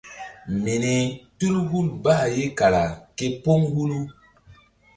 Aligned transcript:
Mini 0.63 0.95
tul 1.37 1.55
hul 1.69 1.87
bah 2.03 2.23
ye 2.35 2.45
kara 2.59 2.83
képóŋ 3.17 3.61
hulu. 3.73 3.97